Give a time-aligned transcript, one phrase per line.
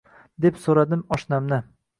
[0.45, 1.73] deb so`radim oshnamdan